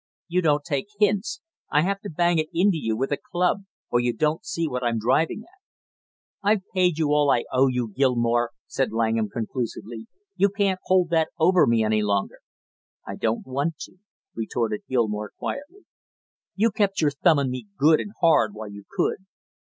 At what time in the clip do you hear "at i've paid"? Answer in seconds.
5.43-6.97